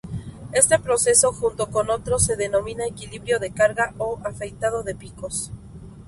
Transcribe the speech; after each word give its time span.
Este 0.51 0.79
proceso, 0.79 1.31
junto 1.31 1.69
con 1.69 1.91
otros, 1.91 2.25
se 2.25 2.35
denomina 2.35 2.87
equilibrio 2.87 3.37
de 3.37 3.51
carga 3.53 3.93
o 3.99 4.19
afeitado 4.25 4.81
de 4.81 4.95
picos. 4.95 5.51